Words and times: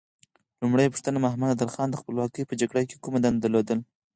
لومړۍ 0.61 0.87
پوښتنه: 0.93 1.17
محمد 1.25 1.49
نادر 1.51 1.69
خان 1.73 1.87
د 1.91 1.95
خپلواکۍ 2.01 2.43
په 2.47 2.53
جګړه 2.61 2.81
کې 2.89 3.01
کومه 3.03 3.19
دنده 3.21 3.41
درلوده؟ 3.43 3.75